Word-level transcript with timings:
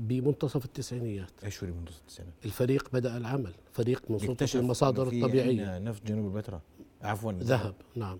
بمنتصف 0.00 0.64
التسعينيات. 0.64 1.30
إيش 1.44 1.64
هو 1.64 1.70
منتصف 1.70 2.00
التسعينات؟ 2.00 2.34
الفريق 2.44 2.88
بدأ 2.92 3.16
العمل. 3.16 3.52
فريق 3.72 4.02
من 4.10 4.30
اكتشف 4.30 4.60
المصادر 4.60 5.06
عندنا 5.06 5.78
نفط 5.78 6.06
جنوب 6.06 6.36
البتراء. 6.36 6.60
عفوا. 7.02 7.32
ذهب 7.32 7.74
نعم. 7.96 8.18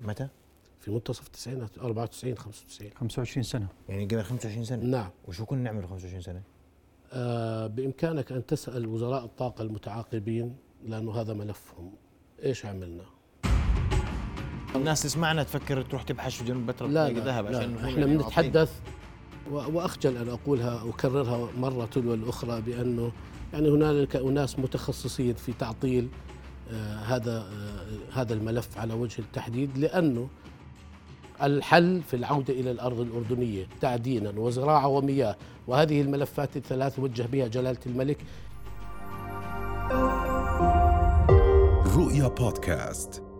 متى؟ 0.00 0.28
في 0.80 0.90
منتصف 0.90 1.26
التسعينات 1.26 1.78
94 1.78 2.36
95 2.36 2.90
25 2.94 3.42
سنة. 3.42 3.68
يعني 3.88 4.04
قبل 4.04 4.22
25 4.22 4.64
سنة؟ 4.64 4.84
نعم. 4.84 5.10
وشو 5.28 5.44
كنا 5.44 5.62
نعمل 5.62 5.88
25 5.88 6.20
سنة؟ 6.20 6.42
آه 7.12 7.66
بإمكانك 7.66 8.32
أن 8.32 8.46
تسأل 8.46 8.86
وزراء 8.86 9.24
الطاقة 9.24 9.62
المتعاقبين 9.62 10.56
لأنه 10.84 11.20
هذا 11.20 11.34
ملفهم. 11.34 11.92
إيش 12.42 12.66
عملنا؟ 12.66 13.04
الناس 14.76 15.02
تسمعنا 15.02 15.42
تفكر 15.42 15.82
تروح 15.82 16.02
تبحث 16.02 16.32
في 16.32 16.44
جنوب 16.44 16.60
البتراء 16.60 16.90
لا 16.90 17.08
تلاقي 17.08 17.24
لا, 17.24 17.32
ذهب 17.32 17.46
لا. 17.46 17.58
عشان 17.58 17.74
إحنا 17.74 17.88
يعني 17.88 18.16
بنتحدث 18.16 18.80
وأخجل 19.50 20.16
أن 20.16 20.28
أقولها 20.28 20.84
اكررها 20.88 21.48
مرة 21.58 21.84
تلو 21.84 22.14
الأخرى 22.14 22.60
بأنه 22.60 23.12
يعني 23.52 23.68
هنالك 23.70 24.16
أناس 24.16 24.58
متخصصين 24.58 25.34
في 25.34 25.52
تعطيل 25.52 26.08
آه 26.70 26.96
هذا 26.96 27.36
آه 27.38 28.20
هذا 28.20 28.34
الملف 28.34 28.78
على 28.78 28.94
وجه 28.94 29.18
التحديد 29.18 29.78
لأنه 29.78 30.28
الحل 31.42 32.02
في 32.02 32.16
العودة 32.16 32.54
إلى 32.54 32.70
الأرض 32.70 33.00
الأردنية 33.00 33.66
تعدينا 33.80 34.32
وزراعة 34.36 34.86
ومياه 34.86 35.36
وهذه 35.66 36.00
الملفات 36.00 36.56
الثلاث 36.56 36.98
وجه 36.98 37.22
بها 37.22 37.46
جلالة 37.46 37.78
الملك. 37.86 38.18
رؤيا 41.96 42.28
بودكاست. 42.28 43.31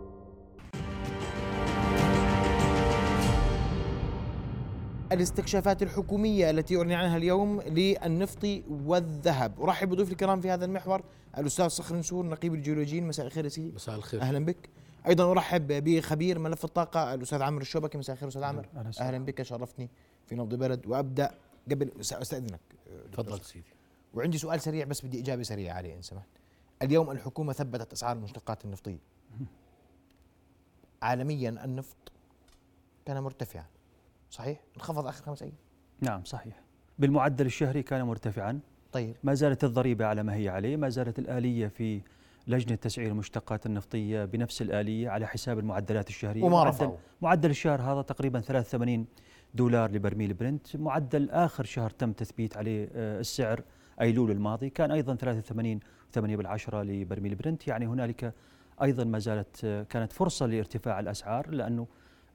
الاستكشافات 5.13 5.83
الحكومية 5.83 6.51
التي 6.51 6.77
أعلن 6.77 6.93
عنها 6.93 7.17
اليوم 7.17 7.61
للنفط 7.61 8.47
والذهب. 8.71 9.61
أرحب 9.61 9.89
بضيوف 9.89 10.13
الكرام 10.13 10.41
في 10.41 10.51
هذا 10.51 10.65
المحور 10.65 11.05
الأستاذ 11.39 11.69
صخر 11.69 11.97
نسور 11.97 12.27
نقيب 12.27 12.55
الجيولوجيين. 12.55 13.07
مساء 13.07 13.27
الخير 13.27 13.45
يا 13.45 13.49
سيدي. 13.49 13.73
مساء 13.73 13.95
الخير. 13.95 14.21
أهلا 14.21 14.45
بك. 14.45 14.69
أيضا 15.07 15.31
أرحب 15.31 15.67
بخبير 15.67 16.39
ملف 16.39 16.65
الطاقة 16.65 17.15
الأستاذ 17.15 17.43
عامر 17.43 17.61
الشوبكي. 17.61 17.99
مساء 17.99 18.15
الخير 18.15 18.29
أستاذ 18.29 18.43
عامر 18.43 18.67
وسهلا. 18.89 19.09
أهلا 19.09 19.25
بك. 19.25 19.43
شرفتني 19.43 19.91
في 20.27 20.35
نبض 20.35 20.55
بلد. 20.55 20.87
وأبدأ 20.87 21.35
قبل 21.71 21.93
أستأذنك 22.01 22.61
تفضل 23.13 23.41
سيدي. 23.41 23.65
وعندي 24.15 24.39
سؤال 24.39 24.61
سريع 24.61 24.85
بس 24.85 25.07
بدي 25.07 25.21
إجابة 25.21 25.43
سريعة 25.43 25.75
عليه 25.75 25.95
إن 25.95 26.03
سمحت. 26.03 26.29
اليوم 26.83 27.11
الحكومة 27.11 27.53
ثبتت 27.53 27.93
أسعار 27.93 28.17
المشتقات 28.17 28.65
النفطية. 28.65 28.99
عالميا 31.03 31.51
النفط 31.65 32.13
كان 33.07 33.23
مرتفعا. 33.23 33.65
صحيح؟ 34.33 34.61
انخفض 34.77 35.07
آخر 35.07 35.25
خمس 35.25 35.43
أيام. 35.43 35.55
نعم 36.01 36.25
صحيح. 36.25 36.61
بالمعدل 36.99 37.47
الشهري 37.47 37.83
كان 37.83 38.03
مرتفعا. 38.03 38.61
طيب. 38.93 39.17
ما 39.23 39.35
زالت 39.35 39.65
الضريبة 39.65 40.07
على 40.07 40.23
ما 40.23 40.35
هي 40.35 40.49
عليه 40.49 40.77
ما 40.77 40.89
زالت 40.89 41.19
الآلية 41.19 41.69
في 41.69 42.01
لجنة 42.47 42.75
تسعير 42.75 43.11
المشتقات 43.11 43.67
النفطية 43.67 44.25
بنفس 44.25 44.63
الآلية 44.63 45.09
على 45.09 45.27
حساب 45.27 45.59
المعدلات 45.59 46.09
الشهرية. 46.09 46.43
وما 46.43 46.57
معدل, 46.57 46.69
رفعوا. 46.69 46.97
معدل 47.23 47.51
الشهر 47.51 47.83
هذا 47.83 48.03
تقريبا 48.03 48.41
83 48.41 49.07
دولار 49.55 49.91
لبرميل 49.91 50.35
برنت. 50.35 50.77
معدل 50.77 51.31
آخر 51.31 51.65
شهر 51.65 51.91
تم 51.91 52.13
تثبيت 52.13 52.57
عليه 52.57 52.89
آه، 52.95 53.21
السعر 53.21 53.63
أيلول 54.01 54.31
الماضي 54.31 54.71
كان 54.71 54.91
أيضا 54.91 55.15
83 55.15 55.81
8 56.13 56.37
بالعشرة 56.37 56.83
لبرميل 56.83 57.35
برنت. 57.35 57.69
يعني 57.69 57.87
هنالك 57.87 58.35
أيضا 58.83 59.05
ما 59.05 59.19
زالت 59.19 59.65
آه، 59.65 59.83
كانت 59.83 60.13
فرصة 60.13 60.47
لارتفاع 60.47 61.01
الأسعار 61.01 61.51
لأنه 61.51 61.87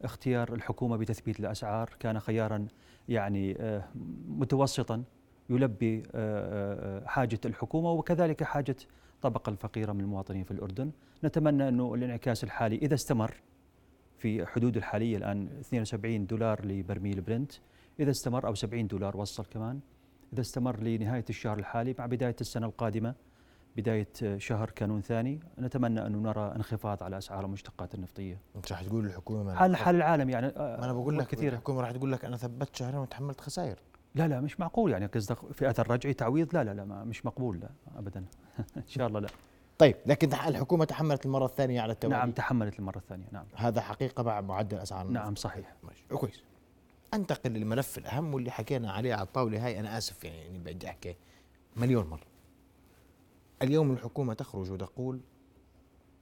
اختيار 0.02 0.54
الحكومة 0.54 0.98
بتثبيت 0.98 1.40
الأسعار. 1.40 1.90
كان 2.00 2.20
خيارا 2.20 2.68
يعني 3.10 3.58
آه، 3.60 3.84
متوسطا 4.28 5.04
يلبي 5.50 6.04
آه، 6.16 7.02
آه، 7.02 7.06
حاجة 7.06 7.40
الحكومة 7.46 7.92
وكذلك 7.92 8.44
حاجة 8.44 8.76
الطبقة 9.16 9.50
الفقيرة 9.50 9.92
من 9.92 10.00
المواطنين 10.00 10.44
في 10.44 10.52
الأردن. 10.52 10.92
نتمنى 11.24 11.68
أنه 11.68 11.94
الانعكاس 11.94 12.44
الحالي 12.44 12.76
إذا 12.76 12.94
استمر 12.94 13.34
في 14.18 14.46
حدود 14.46 14.78
الحالية 14.78 15.18
الآن 15.18 15.50
72 15.60 16.26
دولار 16.26 16.66
لبرميل 16.66 17.22
برنت 17.22 17.52
إذا 18.00 18.12
استمر 18.12 18.48
أو 18.48 18.54
70 18.54 18.88
دولار 18.88 19.18
وصل 19.18 19.46
كمان 19.46 19.80
إذا 20.34 20.42
استمر 20.42 20.80
لنهاية 20.80 21.26
الشهر 21.30 21.60
الحالي 21.60 21.96
مع 22.00 22.06
بداية 22.06 22.36
السنة 22.42 22.66
القادمة 22.66 23.16
بداية 23.78 24.38
شهر 24.38 24.70
كانون 24.70 25.02
ثاني 25.02 25.40
نتمنى 25.60 26.06
أن 26.06 26.24
نرى 26.24 26.52
انخفاض 26.56 27.04
على 27.04 27.18
أسعار 27.18 27.46
المشتقات 27.46 27.96
النفطية. 27.96 28.40
انت 28.56 28.72
راح 28.72 28.84
تقول 28.84 29.06
الحكومة 29.06 29.44
ما 29.44 29.56
حال 29.56 29.76
حال 29.76 29.96
العالم 29.96 30.30
يعني؟ 30.30 30.48
آه، 30.48 30.78
ما 30.78 30.86
أنا 30.86 30.94
بقول 30.94 31.18
لك 31.18 31.28
كثير 31.28 31.54
الحكومة 31.54 31.82
راح 31.82 31.92
تقول 31.92 32.12
لك 32.12 32.26
أنا 32.26 32.38
ثبت 32.38 32.76
شهرين 32.76 33.00
وتحملت 33.00 33.42
خسائر. 33.42 33.80
لا 34.16 34.28
لا 34.28 34.42
مش 34.42 34.60
معقول 34.60 34.92
يعني 34.92 35.06
قصدك 35.06 35.38
في 35.54 35.70
أثر 35.70 35.92
رجعي 35.92 36.14
تعويض؟ 36.14 36.56
لا 36.56 36.64
لا 36.64 36.74
لا 36.74 36.86
ما 36.86 37.04
مش 37.04 37.26
مقبول 37.26 37.60
لا 37.60 37.70
ابدا. 37.98 38.20
إن 38.78 38.88
شاء 38.88 39.08
الله 39.08 39.20
لا. 39.20 39.30
طيب 39.78 39.96
لكن 40.06 40.34
الحكومة 40.34 40.86
تحملت 40.86 41.26
المرة 41.26 41.46
الثانية 41.46 41.82
على 41.82 41.94
التوالي 41.94 42.16
نعم 42.16 42.32
تحملت 42.32 42.80
المرة 42.80 42.98
الثانية 42.98 43.26
نعم. 43.32 43.46
هذا 43.56 43.82
حقيقة 43.82 44.24
مع 44.24 44.42
معدل 44.42 44.78
أسعار 44.78 45.06
النفط. 45.06 45.24
نعم 45.24 45.36
صحيح. 45.36 45.74
ماشي. 45.84 46.04
كويس. 46.10 46.44
أنتقل 47.14 47.52
للملف 47.52 47.98
الأهم 47.98 48.34
واللي 48.34 48.52
حكينا 48.52 48.92
عليه 48.92 49.14
على 49.14 49.24
الطاولة 49.24 49.66
هاي 49.66 49.80
أنا 49.80 49.98
آسف 49.98 50.24
يعني 50.24 50.60
بدي 50.60 50.90
أحكي 50.90 51.16
مليون 51.76 52.08
مرة. 52.08 52.37
اليوم 53.62 53.92
الحكومة 53.92 54.34
تخرج 54.34 54.72
وتقول 54.72 55.20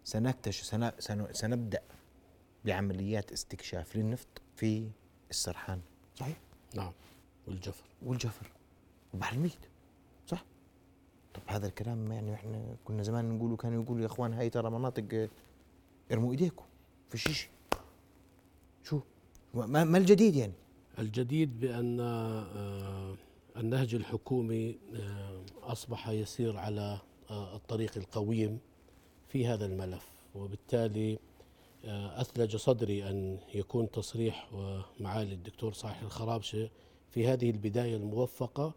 سنكتش 0.03 0.61
سن 0.61 0.91
سن 0.99 1.33
سنبدأ 1.33 1.81
بعمليات 2.65 3.31
استكشاف 3.31 3.95
للنفط 3.95 4.41
في 4.55 4.89
السرحان. 5.29 5.81
صحيح؟ 6.15 6.37
نعم. 6.75 6.91
والجفر. 7.47 7.83
والجفر. 8.05 8.51
وبحر 9.13 9.35
الميت. 9.35 9.53
صح؟ 10.27 10.45
طب 11.33 11.41
هذا 11.47 11.67
الكلام 11.67 12.11
يعني 12.11 12.33
إحنا 12.33 12.75
كنا 12.85 13.03
زمان 13.03 13.35
نقوله 13.35 13.55
كانوا 13.55 13.83
يقولوا 13.83 14.01
يا 14.01 14.05
إخوان 14.05 14.33
هاي 14.33 14.49
ترى 14.49 14.69
مناطق 14.69 15.05
آه، 15.13 15.29
ارموا 16.11 16.31
إيديكم 16.31 16.65
في 17.09 17.17
شيء 17.17 17.49
شو؟ 18.83 18.99
ما, 19.53 19.83
ما 19.83 19.97
الجديد 19.97 20.35
يعني؟ 20.35 20.53
الجديد 20.99 21.59
بأن 21.59 21.99
آه، 21.99 23.15
النهج 23.57 23.95
الحكومي 23.95 24.77
آه، 24.95 25.41
أصبح 25.63 26.09
يسير 26.09 26.57
على 26.57 26.81
آه، 26.81 27.01
الطريق 27.31 27.97
القويم 27.97 28.59
في 29.27 29.47
هذا 29.47 29.65
الملف 29.65 30.11
وبالتالي 30.35 31.19
آه، 31.85 32.21
أثلج 32.21 32.55
صدري 32.55 33.09
أن 33.09 33.37
يكون 33.53 33.91
تصريح 33.91 34.49
معالي 34.99 35.33
الدكتور 35.33 35.73
صالح 35.73 36.01
الخرابشة 36.01 36.69
في 37.11 37.27
هذه 37.27 37.49
البداية 37.49 37.95
الموفقة 37.95 38.73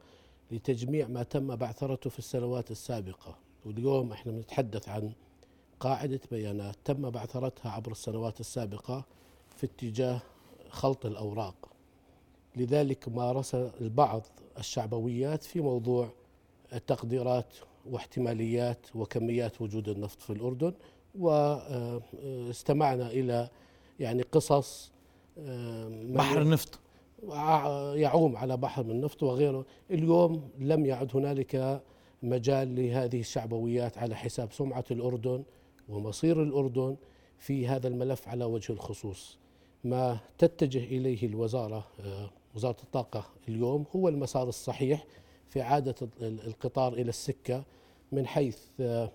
لتجميع 0.51 1.07
ما 1.07 1.23
تم 1.23 1.57
بعثرته 1.57 2.11
في 2.11 2.19
السنوات 2.19 2.71
السابقة. 2.71 3.37
واليوم 3.67 4.13
إحنا 4.13 4.33
بنتحدث 4.33 4.89
عن 4.89 5.13
قاعدة 5.81 6.21
بيانات 6.31 6.77
تم 6.85 7.11
بعثرتها 7.11 7.71
عبر 7.71 7.93
السنوات 7.93 8.41
السابقة 8.41 9.05
في 9.57 9.67
اتجاه 9.67 10.21
خلط 10.71 11.07
الأوراق. 11.07 11.69
لذلك 12.57 13.09
مارس 13.09 13.55
البعض 13.55 14.23
الشعبويات 14.59 15.43
في 15.43 15.61
موضوع 15.61 16.11
التقديرات 16.73 17.55
واحتماليات 17.87 18.87
وكميات 18.95 19.61
وجود 19.61 19.89
النفط 19.89 20.23
في 20.23 20.31
الأردن 20.31 20.73
واستمعنا 21.15 23.11
إلى 23.11 23.49
يعني 24.01 24.23
قصص 24.23 24.93
آه، 25.39 25.89
بحر 26.05 26.43
النفط. 26.43 26.79
يعوم 27.95 28.37
على 28.37 28.57
بحر 28.57 28.85
من 28.85 28.91
النفط 28.91 29.23
وغيره. 29.23 29.65
اليوم 29.91 30.51
لم 30.59 30.87
يعد 30.87 31.17
هنالك 31.17 31.83
مجال 32.23 32.75
لهذه 32.77 33.21
الشعبويات 33.21 33.99
على 33.99 34.17
حساب 34.17 34.53
سمعة 34.53 34.85
الأردن 34.91 35.43
ومصير 35.89 36.43
الأردن 36.43 36.97
في 37.39 37.67
هذا 37.69 37.89
الملف 37.89 38.29
على 38.29 38.45
وجه 38.45 38.73
الخصوص. 38.73 39.39
ما 39.85 40.19
تتجه 40.39 40.85
إليه 40.85 41.27
الوزارة 41.27 41.87
آه، 42.01 42.31
وزارة 42.55 42.77
الطاقة 42.83 43.25
اليوم 43.49 43.85
هو 43.97 44.09
المسار 44.09 44.49
الصحيح 44.49 45.05
في 45.49 45.61
عادة 45.61 45.95
ال- 46.23 46.47
القطار 46.47 46.93
إلى 46.93 47.09
السكة 47.09 47.65
من 48.13 48.27
حيث 48.27 48.59
آه، 48.81 49.11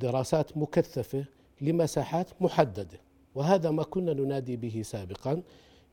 دراسات 0.00 0.56
مكثفة 0.56 1.24
لمساحات 1.60 2.26
محددة. 2.40 3.00
وهذا 3.34 3.70
ما 3.70 3.82
كنا 3.82 4.12
ننادي 4.14 4.56
به 4.56 4.82
سابقا 4.84 5.42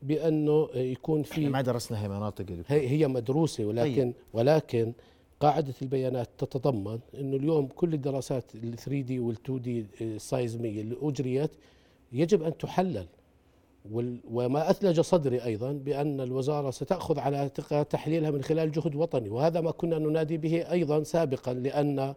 بأنه 0.02 0.68
يكون 0.74 1.22
في 1.22 1.48
ما 1.48 1.60
درسنا 1.60 2.02
هي 2.04 2.08
مناطق. 2.08 2.44
هي 2.68 2.88
هي 2.88 3.08
مدروسة 3.08 3.64
ولكن 3.64 4.12
ولكن 4.32 4.92
قاعدة 5.40 5.74
البيانات 5.82 6.28
تتضمن 6.38 6.98
أنه 7.14 7.36
اليوم 7.36 7.66
كل 7.66 7.94
الدراسات 7.94 8.44
ال 8.54 8.76
3 8.76 9.00
دي 9.00 9.18
وال 9.18 9.34
2 9.44 9.60
دي 9.62 9.86
السايزمية 10.00 10.80
اللي 10.80 10.96
أجريت 11.02 11.50
يجب 12.12 12.42
أن 12.42 12.58
تحلل. 12.58 13.06
وما 14.30 14.70
أثلج 14.70 15.00
صدري 15.00 15.44
أيضا 15.44 15.72
بأن 15.72 16.20
الوزارة 16.20 16.70
ستأخذ 16.70 17.18
على 17.18 17.48
تحليلها 17.90 18.30
من 18.30 18.42
خلال 18.42 18.72
جهد 18.72 18.94
وطني 18.94 19.28
وهذا 19.28 19.60
ما 19.60 19.70
كنا 19.70 19.98
ننادي 19.98 20.36
به 20.36 20.70
أيضا 20.70 21.02
سابقا 21.02 21.54
لأن 21.54 22.14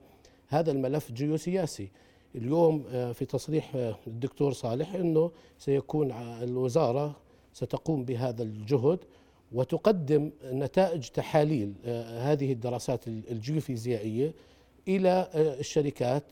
هذا 0.47 0.71
الملف 0.71 1.11
جيوسياسي. 1.11 1.89
اليوم 2.35 2.83
آه، 2.89 3.11
في 3.11 3.25
تصريح 3.25 3.75
آه، 3.75 3.95
الدكتور 4.07 4.53
صالح 4.53 4.95
أنه 4.95 5.31
سيكون 5.57 6.11
الوزارة 6.41 7.15
ستقوم 7.53 8.05
بهذا 8.05 8.43
الجهد 8.43 8.99
وتقدم 9.51 10.31
نتائج 10.45 11.07
تحاليل 11.07 11.73
آه، 11.85 12.31
هذه 12.31 12.51
الدراسات 12.51 13.07
الجيوفيزيائية 13.07 14.33
إلى 14.87 15.09
آه، 15.33 15.59
الشركات 15.59 16.23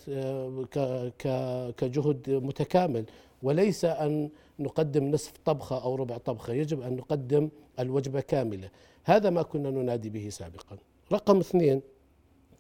كجهد 1.78 2.30
متكامل. 2.30 3.06
وليس 3.44 3.86
أن 3.86 4.30
نقدم 4.64 5.12
نصف 5.12 5.34
طبخة 5.46 5.84
أو 5.84 5.96
ربع 5.96 6.18
طبخة 6.18 6.54
يجب 6.54 6.82
أن 6.82 6.96
نقدم 6.96 7.50
الوجبة 7.80 8.22
كاملة. 8.22 8.70
هذا 9.04 9.30
ما 9.30 9.42
كنا 9.42 9.72
ننادي 9.72 10.10
به 10.10 10.30
سابقا. 10.30 10.78
رقم 11.12 11.40
اثنين 11.40 11.82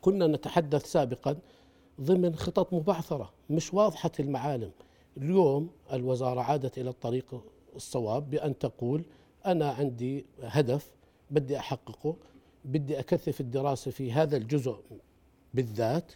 كنا 0.01 0.27
نتحدث 0.27 0.85
سابقا 0.85 1.37
ضمن 2.01 2.35
خطط 2.35 2.73
مبعثرة 2.73 3.33
مش 3.49 3.73
واضحة 3.73 4.11
المعالم. 4.19 4.71
اليوم 5.17 5.69
الوزارة 5.93 6.41
عادت 6.41 6.77
إلى 6.77 6.89
الطريق 6.89 7.43
الصواب 7.75 8.29
بأن 8.29 8.57
تقول 8.57 9.03
أنا 9.45 9.69
عندي 9.71 10.25
هدف 10.43 10.91
بدي 11.31 11.59
أحققه 11.59 12.15
بدي 12.65 12.99
أكثف 12.99 13.41
الدراسة 13.41 13.91
في 13.91 14.11
هذا 14.11 14.37
الجزء 14.37 14.77
بالذات 15.53 16.11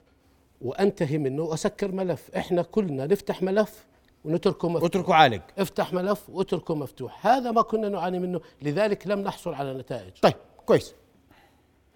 وأنتهي 0.62 1.18
منه 1.18 1.44
وأسكر 1.44 1.92
ملف. 1.92 2.32
إحنا 2.36 2.62
كلنا 2.62 3.06
نفتح 3.06 3.44
ملف 3.44 3.86
ونتركه 4.26 4.70
مفتوح. 4.70 4.86
اتركه 4.86 5.14
عالق. 5.14 5.42
افتح 5.58 5.94
ملف 5.94 6.30
واتركه 6.30 6.76
مفتوح. 6.76 7.28
هذا 7.28 7.52
ما 7.52 7.62
كنا 7.62 7.90
نعاني 7.90 8.20
منه 8.20 8.42
لذلك 8.62 9.08
لم 9.08 9.20
نحصل 9.20 9.54
على 9.54 9.74
نتائج. 9.74 10.14
طيب 10.22 10.34
كويس. 10.66 10.96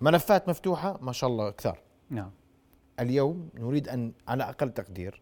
ملفات 0.01 0.49
مفتوحة 0.49 0.97
ما 1.01 1.11
شاء 1.11 1.29
الله 1.29 1.49
كثار 1.49 1.79
نعم. 2.09 2.31
اليوم 2.99 3.49
نريد 3.55 3.89
أن 3.89 4.11
على 4.27 4.43
أقل 4.43 4.69
تقدير 4.69 5.21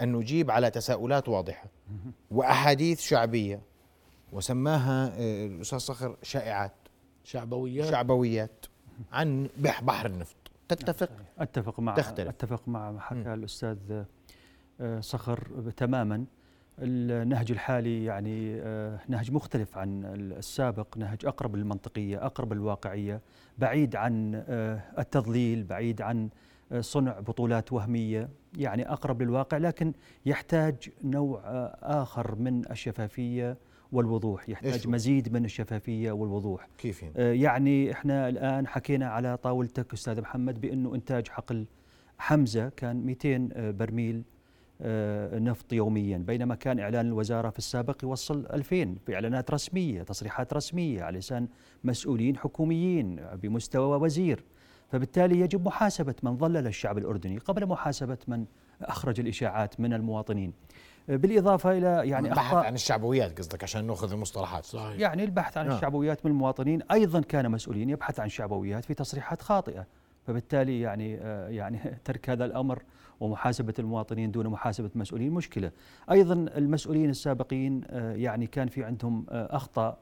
أن 0.00 0.12
نجيب 0.12 0.50
على 0.50 0.70
تساؤلات 0.70 1.28
واضحة 1.28 1.66
وأحاديث 2.30 3.00
شعبية 3.00 3.60
وسماها 4.32 5.12
آه، 5.18 5.46
الأستاذ 5.46 5.78
صخر 5.78 6.16
شائعات. 6.22 6.72
شعبويات. 7.24 7.90
شعبويات 7.90 8.66
عن 9.12 9.48
بحر 9.82 10.06
النفط. 10.06 10.36
تتفق؟ 10.68 11.10
أتفق 11.38 11.80
مع 11.80 11.94
تختلف. 11.94 12.28
أتفق 12.28 12.62
مع 12.66 12.90
ما 12.90 13.00
حكى 13.00 13.34
الأستاذ 13.34 13.78
آه، 13.90 14.06
صخر 15.00 15.70
تماما. 15.76 16.24
النهج 16.78 17.52
الحالي 17.52 18.04
يعني 18.04 18.60
آه، 18.60 19.00
نهج 19.08 19.32
مختلف 19.32 19.78
عن 19.78 20.04
السابق 20.04 20.96
نهج 20.98 21.26
أقرب 21.26 21.56
للمنطقية 21.56 22.26
أقرب 22.26 22.52
للواقعية 22.52 23.20
بعيد 23.58 23.96
عن 23.96 24.44
آه، 24.48 24.80
التضليل 24.98 25.64
بعيد 25.64 26.02
عن 26.02 26.28
صنع 26.80 27.20
بطولات 27.20 27.72
وهمية 27.72 28.28
يعني 28.58 28.92
أقرب 28.92 29.22
للواقع 29.22 29.56
لكن 29.56 29.92
يحتاج 30.26 30.74
نوع 31.04 31.40
آخر 31.82 32.34
من 32.34 32.70
الشفافية 32.70 33.56
والوضوح 33.92 34.48
يحتاج 34.48 34.88
مزيد 34.88 35.32
من 35.32 35.44
الشفافية 35.44 36.12
والوضوح. 36.12 36.68
كيف 36.78 37.02
يعني؟ 37.02 37.40
يعني 37.40 37.92
إحنا 37.92 38.28
الآن 38.28 38.66
حكينا 38.66 39.06
على 39.08 39.36
طاولتك 39.36 39.92
أستاذ 39.92 40.20
محمد 40.20 40.60
بأنه 40.60 40.94
إنتاج 40.94 41.28
حقل 41.28 41.66
حمزة 42.18 42.68
كان 42.68 43.06
200 43.06 43.48
برميل. 43.70 44.16
آه، 44.16 44.35
نفط 45.32 45.72
يوميا 45.72 46.18
بينما 46.18 46.54
كان 46.54 46.80
إعلان 46.80 47.06
الوزارة 47.06 47.50
في 47.50 47.58
السابق 47.58 47.96
يوصل 48.02 48.46
2000 48.52 48.96
بإعلانات 49.06 49.50
رسمية 49.50 50.02
تصريحات 50.02 50.54
رسمية 50.54 51.02
على 51.02 51.18
لسان 51.18 51.48
مسؤولين 51.84 52.36
حكوميين 52.36 53.16
بمستوى 53.42 53.98
وزير 53.98 54.44
فبالتالي 54.88 55.40
يجب 55.40 55.66
محاسبة 55.66 56.14
من 56.22 56.36
ضلل 56.36 56.66
الشعب 56.66 56.98
الأردني 56.98 57.38
قبل 57.38 57.66
محاسبة 57.66 58.18
من 58.28 58.44
أخرج 58.82 59.20
الإشاعات 59.20 59.80
من 59.80 59.92
المواطنين 59.92 60.52
بالإضافة 61.08 61.78
إلى 61.78 62.08
يعني 62.08 62.28
البحث 62.28 62.54
عن 62.54 62.74
الشعبويات 62.74 63.38
قصدك 63.38 63.62
عشان 63.62 63.86
نأخذ 63.86 64.12
المصطلحات 64.12 64.64
صحيح. 64.64 65.00
يعني 65.00 65.24
البحث 65.24 65.56
عن 65.56 65.70
آه. 65.70 65.74
الشعبويات 65.76 66.26
من 66.26 66.32
المواطنين 66.32 66.82
أيضا 66.82 67.20
كان 67.20 67.50
مسؤولين 67.50 67.90
يبحث 67.90 68.20
عن 68.20 68.28
شعبويات 68.28 68.84
في 68.84 68.94
تصريحات 68.94 69.42
خاطئة 69.42 69.86
فبالتالي 70.26 70.80
يعني 70.80 71.18
آه 71.20 71.48
يعني 71.48 71.78
ترك 72.04 72.30
هذا 72.30 72.44
الأمر 72.44 72.82
ومحاسبة 73.20 73.74
المواطنين 73.78 74.30
دون 74.30 74.46
محاسبة 74.46 74.90
المسؤولين 74.94 75.32
مشكلة. 75.32 75.72
أيضا 76.10 76.34
المسؤولين 76.34 77.10
السابقين 77.10 77.82
آه، 77.86 78.14
يعني 78.14 78.46
كان 78.46 78.68
في 78.68 78.84
عندهم 78.84 79.26
آه، 79.30 79.56
أخطاء 79.56 79.98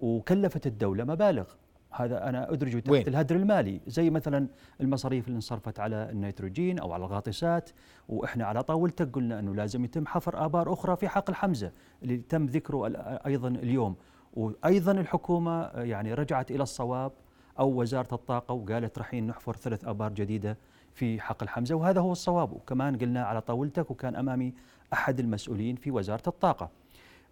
وكلفت 0.00 0.66
الدولة 0.66 1.04
مبالغ. 1.04 1.44
هذا 1.90 2.28
أنا 2.28 2.52
أدرجه 2.52 2.78
تحت 2.78 2.90
وين؟ 2.90 3.06
الهدر 3.08 3.36
المالي 3.36 3.80
زي 3.86 4.10
مثلا 4.10 4.48
المصاريف 4.80 5.26
اللي 5.26 5.36
انصرفت 5.36 5.80
على 5.80 6.10
النيتروجين 6.10 6.78
أو 6.78 6.92
على 6.92 7.04
الغاطسات 7.04 7.70
وإحنا 8.08 8.44
على 8.44 8.62
طاولتك 8.62 9.12
قلنا 9.12 9.38
أنه 9.38 9.54
لازم 9.54 9.84
يتم 9.84 10.06
حفر 10.06 10.44
آبار 10.44 10.72
أخرى 10.72 10.96
في 10.96 11.08
حقل 11.08 11.34
حمزة 11.34 11.72
اللي 12.02 12.16
تم 12.16 12.46
ذكره 12.46 12.86
أيضا 13.26 13.48
اليوم. 13.48 13.96
وأيضا 14.34 14.92
الحكومة 14.92 15.62
آه، 15.62 15.82
يعني 15.82 16.14
رجعت 16.14 16.50
إلى 16.50 16.62
الصواب 16.62 17.12
أو 17.58 17.80
وزارة 17.80 18.14
الطاقة 18.14 18.52
وقالت 18.54 18.98
رحين 18.98 19.26
نحفر 19.26 19.56
ثلاث 19.56 19.84
آبار 19.84 20.12
جديدة 20.12 20.56
في 20.94 21.20
حقل 21.20 21.48
حمزة 21.48 21.74
وهذا 21.74 22.00
هو 22.00 22.12
الصواب. 22.12 22.52
وكمان 22.52 22.96
قلنا 22.98 23.24
على 23.24 23.40
طاولتك 23.40 23.90
وكان 23.90 24.16
أمامي 24.16 24.54
أحد 24.92 25.20
المسؤولين 25.20 25.76
في 25.76 25.90
وزارة 25.90 26.22
الطاقة. 26.26 26.70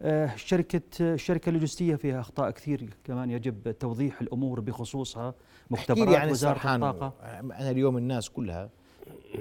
آه، 0.02 0.36
شركة 0.36 0.82
الشركة 1.00 1.48
اللوجستية 1.48 1.96
فيها 1.96 2.20
أخطاء 2.20 2.50
كثير 2.50 2.90
كمان 3.04 3.30
يجب 3.30 3.78
توضيح 3.78 4.20
الأمور 4.20 4.60
بخصوصها. 4.60 5.34
مختبرات 5.70 6.14
يعني 6.14 6.30
وزارة 6.30 6.74
الطاقة. 6.74 7.12
أنا 7.40 7.70
اليوم 7.70 7.96
الناس 7.96 8.30
كلها 8.30 8.68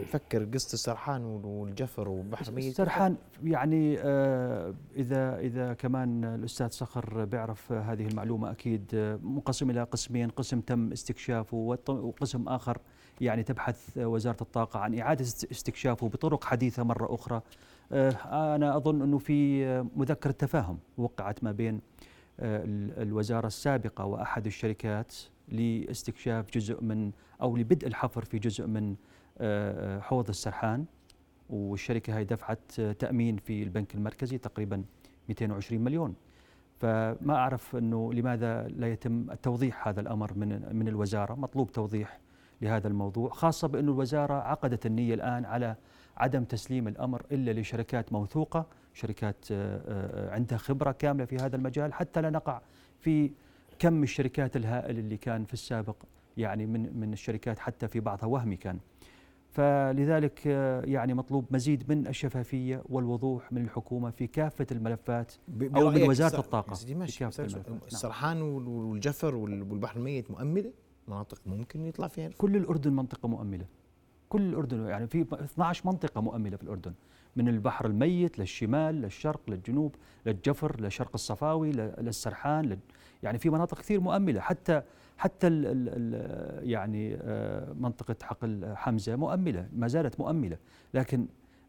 فكر 0.05 0.43
قصة 0.45 0.73
السرحان 0.73 1.25
والجفر 1.25 2.09
وبحر 2.09 2.51
ميت. 2.51 2.65
السرحان 2.71 3.15
يعني 3.43 3.97
آه 3.99 4.73
إذا 4.95 5.39
إذا 5.39 5.73
كمان 5.73 6.23
الأستاذ 6.25 6.69
صخر 6.69 7.25
بيعرف 7.25 7.71
هذه 7.71 8.07
المعلومة 8.07 8.51
أكيد 8.51 8.91
آه 8.93 9.15
منقسم 9.23 9.69
إلى 9.69 9.83
قسمين 9.83 10.29
قسم 10.29 10.61
تم 10.61 10.91
استكشافه 10.91 11.57
وقسم 11.87 12.47
آخر 12.47 12.77
يعني 13.21 13.43
تبحث 13.43 13.97
وزارة 13.97 14.41
الطاقة 14.41 14.79
عن 14.79 14.99
إعادة 14.99 15.23
استكشافه 15.23 16.07
بطرق 16.09 16.43
حديثة 16.43 16.83
مرة 16.83 17.13
أخرى. 17.15 17.41
آه 17.91 18.55
أنا 18.55 18.77
أظن 18.77 19.01
أنه 19.01 19.17
في 19.17 19.65
مذكرة 19.95 20.31
تفاهم 20.31 20.79
وقعت 20.97 21.43
ما 21.43 21.51
بين 21.51 21.81
آه 22.39 22.63
الوزارة 23.01 23.47
السابقة 23.47 24.05
وأحد 24.05 24.45
الشركات 24.45 25.13
لاستكشاف 25.47 26.51
جزء 26.51 26.81
من 26.83 27.11
أو 27.41 27.57
لبدء 27.57 27.87
الحفر 27.87 28.25
في 28.25 28.39
جزء 28.39 28.67
من 28.67 28.89
آه، 28.91 28.95
حوض 30.01 30.29
السرحان 30.29 30.85
والشركة 31.49 32.17
هاي 32.17 32.23
دفعت 32.23 32.81
تأمين 32.81 33.37
في 33.37 33.63
البنك 33.63 33.95
المركزي 33.95 34.37
تقريبا 34.37 34.83
220 35.29 35.81
مليون. 35.81 36.15
فما 36.79 37.35
أعرف 37.35 37.75
إنه 37.75 38.13
لماذا 38.13 38.67
لا 38.67 38.91
يتم 38.91 39.33
توضيح 39.33 39.87
هذا 39.87 40.01
الأمر 40.01 40.33
من 40.35 40.75
من 40.75 40.87
الوزارة 40.87 41.33
مطلوب 41.33 41.71
توضيح 41.71 42.19
لهذا 42.61 42.87
الموضوع 42.87 43.29
خاصة 43.29 43.67
بأن 43.67 43.83
الوزارة 43.83 44.33
عقدت 44.33 44.85
النية 44.85 45.13
الآن 45.13 45.45
على 45.45 45.75
عدم 46.17 46.43
تسليم 46.43 46.87
الأمر 46.87 47.25
إلا 47.31 47.51
لشركات 47.51 48.13
موثوقة 48.13 48.65
شركات 48.93 49.45
آه، 49.51 49.81
آه، 49.87 50.33
عندها 50.33 50.57
خبرة 50.57 50.91
كاملة 50.91 51.25
في 51.25 51.37
هذا 51.37 51.55
المجال 51.55 51.93
حتى 51.93 52.21
لا 52.21 52.29
نقع 52.29 52.61
في 52.99 53.31
كم 53.79 54.03
الشركات 54.03 54.55
الهائل 54.55 54.99
اللي 54.99 55.17
كان 55.17 55.45
في 55.45 55.53
السابق 55.53 55.95
يعني 56.37 56.65
من 56.65 56.99
من 56.99 57.13
الشركات 57.13 57.59
حتى 57.59 57.87
في 57.87 57.99
بعضها 57.99 58.25
وهمي 58.25 58.55
كان. 58.55 58.79
فلذلك 59.53 60.41
آه، 60.47 60.81
يعني 60.85 61.13
مطلوب 61.13 61.45
مزيد 61.51 61.91
من 61.91 62.07
الشفافية 62.07 62.83
والوضوح 62.89 63.51
من 63.51 63.63
الحكومة 63.63 64.11
في 64.11 64.27
كافة 64.27 64.67
الملفات 64.71 65.33
أو 65.75 65.89
من 65.89 66.09
وزارة 66.09 66.39
الطاقة 66.39 66.73
في 66.73 66.93
كافة 67.19 67.43
الملفات. 67.43 67.69
نعم. 67.69 67.79
السرحان 67.87 68.41
والجفر 68.41 69.35
والبحر 69.35 69.97
الميت 69.97 70.31
مؤملة 70.31 70.71
مناطق 71.07 71.41
ممكن 71.45 71.85
يطلع 71.85 72.07
فيها. 72.07 72.29
كل 72.37 72.55
الأردن 72.55 72.93
منطقة 72.93 73.27
مؤملة 73.27 73.65
كل 74.29 74.41
الأردن 74.41 74.85
يعني 74.87 75.07
في 75.07 75.21
12 75.21 75.87
منطقة 75.87 76.21
مؤملة 76.21 76.57
في 76.57 76.63
الأردن. 76.63 76.93
من 77.35 77.47
البحر 77.47 77.85
الميت 77.85 78.39
للشمال 78.39 78.95
للشرق 78.95 79.41
للجنوب 79.47 79.95
للجفر 80.25 80.81
لشرق 80.81 81.11
الصفاوي 81.13 81.71
للسرحان 81.71 82.79
يعني 83.23 83.37
في 83.37 83.49
مناطق 83.49 83.77
كثير 83.77 83.99
مؤملة 83.99 84.39
حتى 84.39 84.81
حتى 85.17 85.47
ال 85.47 85.65
ال 85.67 86.69
يعني 86.69 87.17
آه، 87.21 87.73
منطقة 87.73 88.15
حقل 88.23 88.73
حمزة 88.75 89.15
مؤملة 89.15 89.67
ما 89.73 89.87
زالت 89.87 90.19
مؤملة. 90.19 90.57
لكن 90.93 91.27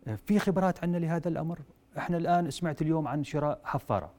آه، 0.09 0.15
في 0.15 0.39
خبرات 0.39 0.83
عندنا 0.83 0.99
لهذا 1.07 1.29
الأمر. 1.29 1.59
إحنا 1.99 2.17
الآن 2.17 2.51
سمعت 2.51 2.83
اليوم 2.83 3.09
عن 3.09 3.25
شراء 3.25 3.61
حفارة. 3.65 4.13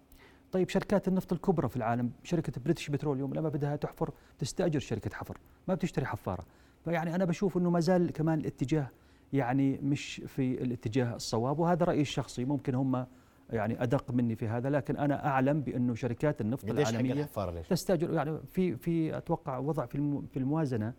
طيب 0.51 0.69
شركات 0.69 1.07
النفط 1.07 1.33
الكبرى 1.33 1.69
في 1.69 1.77
العالم 1.77 2.11
شركة 2.23 2.61
بريتش 2.61 2.89
بتروليوم 2.89 3.33
لما 3.33 3.49
بدها 3.49 3.75
تحفر 3.75 4.11
تستأجر 4.39 4.79
شركة 4.79 5.15
حفر 5.15 5.37
ما 5.67 5.73
بتشتري 5.73 6.05
حفارة. 6.05 6.45
فيعني 6.85 7.15
أنا 7.15 7.25
بشوف 7.25 7.57
أنه 7.57 7.69
ما 7.69 7.79
زال 7.79 8.11
كمان 8.11 8.39
الاتجاه 8.39 8.87
يعني 9.33 9.79
مش 9.83 10.21
في 10.27 10.63
الاتجاه 10.63 11.15
الصواب 11.15 11.59
وهذا 11.59 11.85
رأيي 11.85 12.01
الشخصي. 12.01 12.45
ممكن 12.45 12.75
هم 12.75 13.05
يعني 13.49 13.83
أدق 13.83 14.11
مني 14.11 14.35
في 14.35 14.47
هذا 14.47 14.69
لكن 14.69 14.97
أنا 14.97 15.27
أعلم 15.27 15.61
بانه 15.61 15.95
شركات 15.95 16.41
النفط 16.41 16.69
العالمية 16.69 17.29
تستاجر 17.69 18.13
يعني 18.13 18.37
في 18.51 18.75
في 18.75 19.17
أتوقع 19.17 19.57
وضع 19.57 19.85
في 19.85 20.21
في 20.33 20.39
الموازنة 20.39 20.93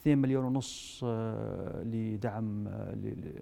2 0.00 0.18
مليون 0.18 0.44
ونص 0.44 1.00
آه، 1.04 1.82
لدعم 1.82 2.68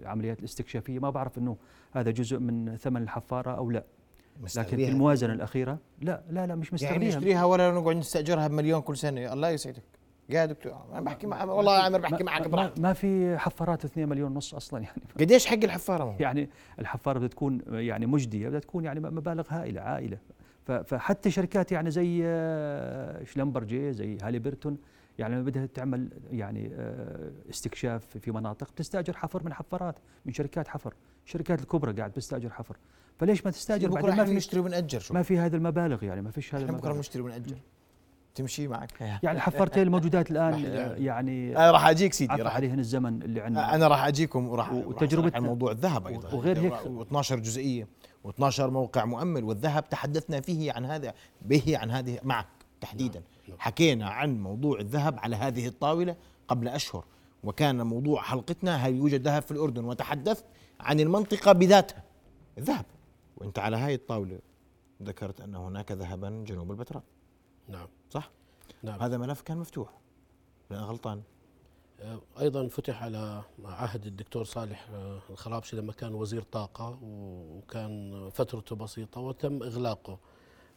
العمليات 0.01 0.37
آه، 0.37 0.41
الاستكشافية. 0.41 0.99
ما 0.99 1.11
بعرف 1.11 1.39
إنه 1.39 1.57
هذا 1.93 2.11
جزء 2.11 2.39
من 2.39 2.77
ثمن 2.77 3.03
الحفارة 3.03 3.51
أو 3.51 3.71
لا. 3.71 3.85
لكن 4.57 4.77
في 4.77 4.89
الموازنة 4.89 5.33
الأخيرة 5.33 5.79
لا 6.03 6.23
لا 6.31 6.47
لا 6.47 6.55
مش 6.55 6.67
يعني 6.67 6.75
مستغنيها 6.75 7.09
نشتريها 7.09 7.45
ولا 7.45 7.73
نقعد 7.73 7.97
نستأجرها 7.97 8.49
بمليون 8.49 8.81
كل 8.81 8.97
سنة؟ 8.97 9.33
الله 9.33 9.49
يسعدك. 9.51 9.83
يا 10.29 10.47
دكتور 10.47 10.73
أنا 10.93 11.01
بحكي 11.01 11.27
مع 11.27 11.45
والله 11.45 11.77
يا 11.77 11.83
عامر 11.83 12.01
بحكي 12.01 12.25
معك 12.25 12.49
براحتك. 12.49 12.81
ما 12.81 12.93
في 12.93 13.39
حفارات 13.39 13.85
2 13.85 14.09
مليون 14.09 14.33
ونص 14.33 14.55
أصلا 14.55 14.81
يعني. 14.81 15.03
قديش 15.21 15.47
حق 15.47 15.65
الحفارة 15.65 16.05
ما 16.05 16.11
هو؟ 16.11 16.17
يعني 16.21 16.51
الحفارة 16.79 17.19
بدها 17.19 17.29
تكون 17.29 17.61
يعني 17.69 18.07
مجدية 18.07 18.49
بدها 18.49 18.61
تكون 18.61 18.85
يعني 18.85 19.01
مبالغ 19.01 19.47
هائلة 19.49 19.81
عائلة. 19.81 20.19
فحتى 20.85 21.31
شركات 21.31 21.73
يعني 21.73 21.91
زي 21.91 22.21
آه، 22.25 23.25
شلمبرجي 23.25 23.93
زي 23.93 24.19
هاليبرتون 24.23 24.79
يعني 25.19 25.35
لما 25.35 25.45
بدها 25.45 25.67
تعمل 25.67 26.09
يعني 26.31 26.71
آه، 26.75 27.31
استكشاف 27.51 28.19
في 28.19 28.31
مناطق 28.31 28.73
بتستأجر 28.73 29.17
حفر 29.17 29.45
من 29.45 29.53
حفارات 29.53 29.99
من 30.27 30.33
شركات 30.33 30.69
حفر. 30.69 30.95
الشركات 31.27 31.61
الكبرى 31.61 31.93
قاعد 31.93 32.11
بتستأجر 32.11 32.51
حفر. 32.51 32.77
فليش 33.19 33.45
ما 33.45 33.51
تستأجر 33.51 33.89
بكره 33.89 34.15
ما 34.15 34.25
في 34.25 34.35
نشتري 34.35 34.61
ونأجر 34.61 34.99
شو؟ 34.99 35.15
ما 35.15 35.23
في 35.23 35.39
هذه 35.39 35.57
المبالغ 35.57 36.05
يعني 36.05 36.23
ما 36.23 36.31
فيش 36.31 36.55
إحنا 36.55 36.73
بكرة 36.73 36.93
بنشتري 36.93 37.23
ونأجر. 37.23 37.57
تمشي 38.39 38.69
معك. 38.69 39.01
يعني 39.01 39.31
الحفارتين 39.31 39.83
الموجودات 39.83 40.31
الآن 40.31 40.61
يعني. 40.99 41.57
أنا 41.57 41.71
راح 41.71 41.87
أجيك 41.89 42.13
سيدي 42.13 42.43
راح. 42.43 42.55
عليهن 42.55 42.79
الزمن 42.79 43.23
اللي 43.23 43.41
عندنا. 43.41 43.75
أنا 43.75 43.89
راح 43.89 44.05
أجيكم 44.07 44.49
وراح 44.49 44.73
وتجربتنا- 44.73 45.35
عن 45.37 45.43
موضوع 45.43 45.73
الذهب 45.73 46.07
أيضا. 46.07 46.35
وغير 46.35 46.59
هيك- 46.59 46.83
و12 46.87 47.35
جزئية 47.35 47.89
و12 48.25 48.61
موقع 48.61 49.05
مؤمل 49.05 49.45
والذهب 49.45 49.89
تحدثنا 49.89 50.41
فيه 50.41 50.73
عن 50.73 50.85
هذا 50.85 51.15
به 51.43 51.79
عن 51.79 51.91
هذه 51.91 52.19
معك 52.23 52.47
تحديدا. 52.81 53.23
نعم. 53.49 53.57
حكينا 53.61 54.09
عن 54.09 54.41
موضوع 54.41 54.81
الذهب 54.81 55.19
على 55.19 55.37
هذه 55.37 55.67
الطاولة 55.67 56.17
قبل 56.49 56.69
أشهر 56.69 57.05
وكان 57.45 57.87
موضوع 57.87 58.23
حلقتنا 58.23 58.77
هل 58.77 58.95
يوجد 58.95 59.23
ذهب 59.29 59.43
في 59.43 59.51
الأردن 59.51 59.85
وتحدثت 59.85 60.45
عن 60.81 61.01
المنطقة 61.01 61.53
بذاتها 61.53 62.03
الذهب. 62.59 62.85
وأنت 63.37 63.59
على 63.59 63.77
هاي 63.77 63.95
الطاولة 63.95 64.39
ذكرت 65.03 65.41
أن 65.41 65.55
هناك 65.55 65.93
ذهبا 65.93 66.45
جنوب 66.47 66.71
البتراء. 66.71 67.03
نعم. 67.69 67.87
صح؟ 68.11 68.31
نعم. 68.83 69.01
هذا 69.01 69.17
ملف 69.17 69.41
كان 69.41 69.57
مفتوح. 69.57 69.89
لا 70.71 70.81
غلطان. 70.81 71.23
آه، 72.01 72.21
أيضا 72.41 72.69
فتح 72.69 73.03
على 73.03 73.43
عهد 73.65 74.07
الدكتور 74.07 74.45
صالح 74.45 74.89
آه، 74.95 75.21
الخرابشي 75.31 75.77
لما 75.77 75.93
كان 75.93 76.15
وزير 76.15 76.43
طاقة 76.43 76.99
وكان 77.03 78.29
فترته 78.31 78.77
بسيطة 78.77 79.21
وتم 79.21 79.63
إغلاقه 79.63 80.19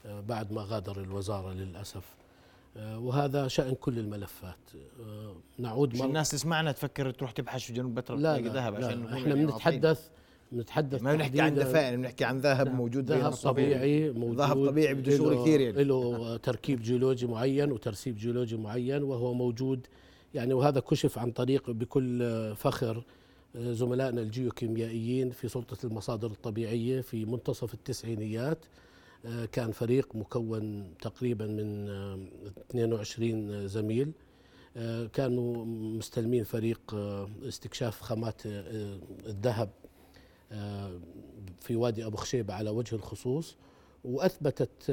آه، 0.06 0.22
بعد 0.22 0.52
ما 0.54 0.62
غادر 0.64 1.02
الوزارة 1.02 1.54
للأسف. 1.54 2.16
وهذا 2.76 3.48
شأن 3.48 3.76
كل 3.76 4.00
الملفات. 4.00 4.58
نعود 5.60 5.94
مش 5.94 6.02
الناس 6.02 6.32
تسمعنا 6.32 6.72
تفكر 6.72 7.12
تروح 7.12 7.32
تبحث 7.32 7.62
في 7.62 7.74
جنوب 7.74 7.92
البتراء 7.92 8.20
لا 8.20 8.38
لا, 8.38 8.50
لا 8.50 8.62
عشان 8.62 9.00
نكون 9.00 9.14
إحنا 9.14 9.36
يعني 9.36 9.46
بنتحدث 9.46 10.10
بنتحدث 10.52 11.04
ما 11.04 11.14
بنحكي 11.16 11.42
عن 11.42 11.54
دفائن 11.56 12.02
بنحكي 12.02 12.24
عن 12.24 12.40
ذهب 12.40 12.76
موجود 12.76 13.06
بين 13.06 13.22
ذهب. 13.22 13.32
طبيعي 13.34 14.10
موجود 14.10 14.38
ذهب 14.38 14.66
طبيعي 14.66 14.94
بده 14.94 15.18
شغل 15.18 15.42
كثير 15.42 15.62
يعني. 15.62 15.84
له 15.84 16.38
تركيب 16.38 16.82
جيولوجي 16.82 17.28
معين 17.28 17.72
وترسيب 17.72 18.18
جيولوجي 18.18 18.58
معين 18.58 19.04
وهو 19.04 19.34
موجود 19.34 19.88
يعني 20.34 20.54
وهذا 20.54 20.80
كشف 20.80 21.20
عن 21.20 21.32
طريق 21.32 21.72
بكل 21.72 22.20
فخر 22.56 23.04
زملائنا 23.56 24.22
الجيوكيميائيين 24.22 25.30
في 25.32 25.48
سلطة 25.48 25.78
المصادر 25.86 26.28
الطبيعية 26.28 27.02
في 27.02 27.26
منتصف 27.26 27.74
التسعينيات 27.74 28.66
كان 29.52 29.72
فريق 29.72 30.16
مكون 30.16 30.86
تقريبا 31.02 31.46
من 31.48 31.90
22 32.70 33.68
زميل 33.68 34.12
كانوا 35.14 35.66
مستلمين 35.98 36.44
فريق 36.44 36.96
استكشاف 37.48 38.02
خامات 38.02 38.42
الذهب 38.46 39.70
في 41.60 41.76
وادي 41.76 42.06
أبو 42.06 42.18
خشيبه 42.18 42.54
على 42.54 42.70
وجه 42.70 42.96
الخصوص 42.96 43.58
وأثبتت 44.04 44.90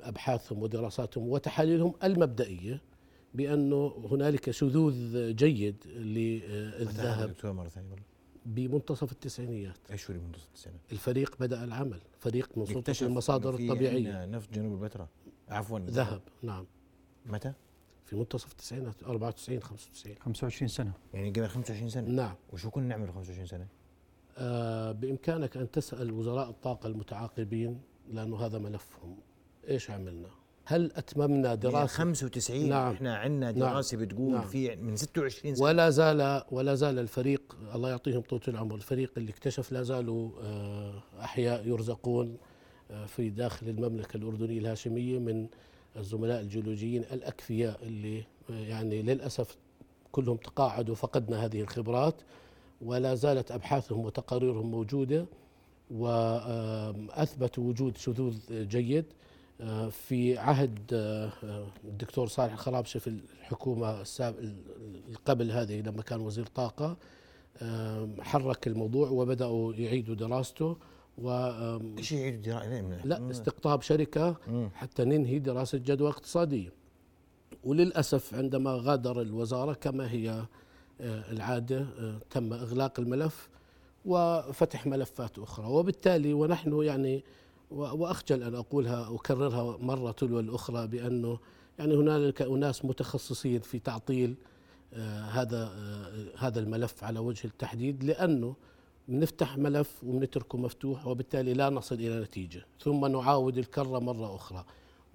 أبحاثهم 0.00 0.62
ودراساتهم 0.62 1.28
وتحاليلهم 1.28 1.94
المبدئية 2.04 2.80
بأنه 3.34 4.06
هنالك 4.10 4.50
شذوذ 4.50 5.32
جيد 5.34 5.86
للذهب 5.86 7.28
دكتور 7.28 7.52
مرة 7.52 7.68
ثانية 7.68 7.90
والله 7.90 8.04
بمنتصف 8.46 9.12
التسعينيات. 9.12 9.76
إيش 9.90 10.10
هو 10.10 10.16
منتصف 10.16 10.48
السنة 10.54 10.78
الفريق 10.92 11.36
بدأ 11.40 11.64
العمل 11.64 12.00
فريق 12.18 12.58
من 12.58 12.66
سلطة 12.66 12.94
المصادر 13.02 13.54
الطبيعية. 13.54 14.26
نفط 14.26 14.52
جنوب 14.52 14.72
البتراء. 14.72 15.08
عفوا 15.48 15.78
ذهب 15.78 16.20
نعم. 16.42 16.66
متى؟ 17.26 17.52
في 18.04 18.16
منتصف 18.16 18.52
التسعينات 18.52 19.02
94 19.02 19.60
95 19.60 20.16
25 20.20 20.68
سنة. 20.68 20.92
يعني 21.14 21.30
قبل 21.30 21.48
25 21.48 21.88
سنة؟ 21.88 22.08
نعم. 22.08 22.34
وشو 22.52 22.70
كنا 22.70 22.86
نعمل 22.86 23.12
25 23.12 23.46
سنة؟ 23.46 23.66
آه 24.38 24.92
بإمكانك 24.92 25.56
أن 25.56 25.70
تسأل 25.70 26.12
وزراء 26.12 26.50
الطاقة 26.50 26.86
المتعاقبين 26.86 27.80
لأنه 28.12 28.36
هذا 28.36 28.58
ملفهم 28.58 29.16
إيش 29.68 29.90
عملنا؟ 29.90 30.28
هل 30.66 30.92
أتممنا 30.96 31.54
دراسة 31.54 31.78
دراسه 31.78 31.96
95 31.96 32.68
نعم. 32.68 32.92
إحنا 32.92 33.16
عندنا 33.16 33.52
نعم. 33.52 33.60
دراسة 33.60 33.96
بتقول 33.96 34.32
نعم. 34.32 34.46
في 34.46 34.76
من 34.76 34.96
26 34.96 35.54
سنة 35.54 35.64
ولا 35.64 35.90
زال 35.90 36.42
ولا 36.50 36.74
زال 36.74 36.98
الفريق 36.98 37.56
الله 37.74 37.90
يعطيهم 37.90 38.20
طول 38.20 38.40
العمر 38.48 38.74
الفريق 38.74 39.12
اللي 39.16 39.30
اكتشف 39.30 39.72
لا 39.72 39.82
زالوا 39.82 40.30
آه، 40.42 41.02
أحياء 41.20 41.68
يرزقون 41.68 42.36
آه، 42.90 43.06
في 43.06 43.30
داخل 43.30 43.68
المملكة 43.68 44.16
الأردنية 44.16 44.58
الهاشمية 44.58 45.18
من 45.18 45.46
الزملاء 45.96 46.40
الجيولوجيين 46.40 47.02
الأكفياء 47.02 47.78
اللي 47.82 48.24
يعني 48.50 49.02
للأسف 49.02 49.56
كلهم 50.12 50.36
تقاعدوا 50.36 50.94
فقدنا 50.94 51.44
هذه 51.44 51.60
الخبرات 51.60 52.14
ولا 52.84 53.14
زالت 53.14 53.50
أبحاثهم 53.50 54.04
وتقاريرهم 54.04 54.70
موجودة 54.70 55.26
وأثبتوا 55.90 57.64
وجود 57.64 57.96
شذوذ 57.96 58.38
جيد 58.50 59.04
آه، 59.60 59.88
في 59.88 60.38
عهد 60.38 60.78
آه، 60.92 61.32
آه، 61.44 61.66
الدكتور 61.84 62.26
صالح 62.26 62.52
الخرابشي 62.52 62.98
في 62.98 63.06
الحكومة 63.40 64.00
السابق 64.00 64.38
قبل 65.24 65.50
هذه 65.50 65.80
لما 65.80 66.02
كان 66.02 66.20
وزير 66.20 66.46
طاقة 66.46 66.96
آه، 67.62 68.08
حرك 68.20 68.66
الموضوع 68.66 69.08
وبدأوا 69.08 69.74
يعيدوا 69.74 70.14
دراسته 70.14 70.76
و 71.18 71.30
إيش 71.98 72.12
يعيدوا 72.12 72.60
لا 73.04 73.30
استقطاب 73.30 73.82
شركة 73.82 74.36
مم. 74.48 74.70
حتى 74.74 75.04
ننهي 75.04 75.38
دراسة 75.38 75.78
جدوى 75.78 76.08
اقتصادية 76.08 76.72
وللأسف 77.64 78.34
عندما 78.34 78.80
غادر 78.82 79.20
الوزارة 79.20 79.72
كما 79.72 80.10
هي 80.10 80.44
آه، 81.00 81.32
العادة 81.32 81.80
آه، 81.98 82.18
تم 82.30 82.52
إغلاق 82.52 83.00
الملف 83.00 83.48
وفتح 84.04 84.86
ملفات 84.86 85.38
أخرى. 85.38 85.66
وبالتالي 85.66 86.32
ونحن 86.32 86.82
يعني 86.82 87.24
و- 87.70 87.82
وأخجل 88.02 88.42
أن 88.42 88.54
أقولها 88.54 89.14
اكررها 89.14 89.76
مرة 89.76 90.10
تلو 90.12 90.40
الأخرى 90.40 90.86
بأنه 90.86 91.38
يعني 91.78 91.94
هنالك 91.94 92.42
أناس 92.42 92.84
متخصصين 92.84 93.60
في 93.60 93.78
تعطيل 93.78 94.34
آه، 94.94 95.20
هذا 95.24 95.72
هذا 96.38 96.60
الملف 96.60 97.04
على 97.04 97.18
وجه 97.18 97.46
التحديد 97.46 98.04
لأنه 98.04 98.54
بنفتح 99.08 99.58
ملف 99.58 100.04
وبنتركه 100.04 100.58
مفتوح 100.58 101.06
وبالتالي 101.06 101.54
لا 101.54 101.70
نصل 101.70 101.94
إلى 101.94 102.20
نتيجة. 102.20 102.66
ثم 102.80 103.06
نعاود 103.06 103.58
الكرة 103.58 103.98
مرة 103.98 104.34
أخرى. 104.36 104.64